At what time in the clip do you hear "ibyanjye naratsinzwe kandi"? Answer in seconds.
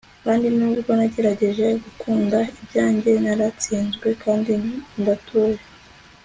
2.61-4.51